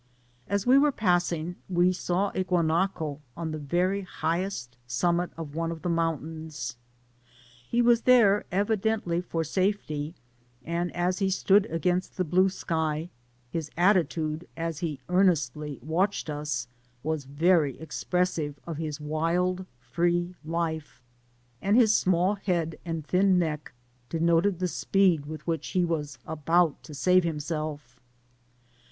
[0.47, 5.71] As we were passing we saw a guanaco on the very highest summit of one
[5.71, 6.75] of the mountains.
[7.69, 10.15] He was there evidently for safety;
[10.65, 13.11] and as he stood against the blue sky,
[13.51, 16.67] his attitude, as he earnestly watched us,
[17.03, 21.03] was very expressive of hb wild free life;
[21.61, 23.71] and his small head and thin neck
[24.09, 27.99] denoted the speed with which he was about to save himself.